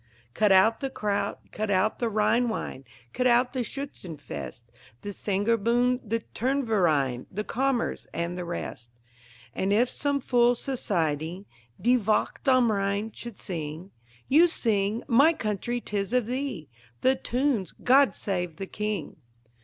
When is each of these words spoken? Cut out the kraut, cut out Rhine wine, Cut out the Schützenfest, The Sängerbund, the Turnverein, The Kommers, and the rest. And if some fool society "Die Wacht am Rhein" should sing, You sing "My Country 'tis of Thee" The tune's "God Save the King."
Cut 0.33 0.51
out 0.51 0.79
the 0.79 0.89
kraut, 0.89 1.51
cut 1.51 1.69
out 1.69 2.01
Rhine 2.01 2.49
wine, 2.49 2.85
Cut 3.13 3.27
out 3.27 3.53
the 3.53 3.59
Schützenfest, 3.59 4.63
The 5.03 5.09
Sängerbund, 5.09 5.99
the 6.09 6.21
Turnverein, 6.33 7.27
The 7.29 7.43
Kommers, 7.43 8.07
and 8.11 8.35
the 8.35 8.43
rest. 8.43 8.89
And 9.53 9.71
if 9.71 9.91
some 9.91 10.19
fool 10.19 10.55
society 10.55 11.45
"Die 11.79 11.97
Wacht 11.97 12.47
am 12.49 12.71
Rhein" 12.71 13.11
should 13.11 13.37
sing, 13.37 13.91
You 14.27 14.47
sing 14.47 15.03
"My 15.07 15.33
Country 15.33 15.79
'tis 15.79 16.13
of 16.13 16.25
Thee" 16.25 16.67
The 17.01 17.15
tune's 17.15 17.73
"God 17.83 18.15
Save 18.15 18.55
the 18.55 18.65
King." 18.65 19.17